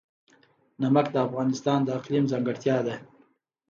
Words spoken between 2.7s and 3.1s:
ده.